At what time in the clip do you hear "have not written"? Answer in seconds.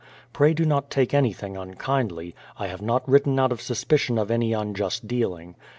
2.65-3.37